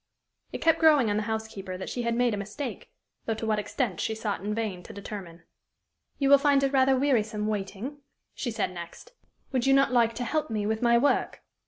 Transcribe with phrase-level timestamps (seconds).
[0.51, 2.89] It kept growing on the housekeeper that she had made a mistake
[3.27, 5.43] though to what extent she sought in vain to determine.
[6.17, 7.99] "You will find it rather wearisome waiting,"
[8.33, 9.11] she said next;"
[9.51, 11.43] would you not like to help me with my work?"